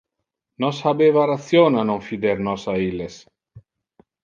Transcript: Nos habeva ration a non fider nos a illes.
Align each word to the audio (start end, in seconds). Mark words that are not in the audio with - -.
Nos 0.63 0.77
habeva 0.89 1.25
ration 1.31 1.71
a 1.81 1.83
non 1.89 2.01
fider 2.07 2.37
nos 2.45 2.63
a 2.73 2.75
illes. 2.89 3.15